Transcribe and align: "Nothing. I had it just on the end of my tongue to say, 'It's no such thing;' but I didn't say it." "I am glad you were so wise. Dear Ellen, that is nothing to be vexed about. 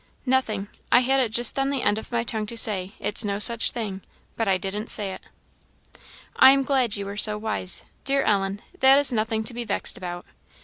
"Nothing. 0.25 0.67
I 0.91 1.01
had 1.01 1.19
it 1.19 1.31
just 1.31 1.59
on 1.59 1.69
the 1.69 1.83
end 1.83 1.99
of 1.99 2.11
my 2.11 2.23
tongue 2.23 2.47
to 2.47 2.57
say, 2.57 2.95
'It's 2.97 3.23
no 3.23 3.37
such 3.37 3.69
thing;' 3.69 4.01
but 4.35 4.47
I 4.47 4.57
didn't 4.57 4.87
say 4.89 5.13
it." 5.13 5.21
"I 6.35 6.49
am 6.49 6.63
glad 6.63 6.95
you 6.95 7.05
were 7.05 7.17
so 7.17 7.37
wise. 7.37 7.83
Dear 8.03 8.23
Ellen, 8.23 8.63
that 8.79 8.97
is 8.97 9.13
nothing 9.13 9.43
to 9.43 9.53
be 9.53 9.63
vexed 9.63 9.97
about. 9.99 10.25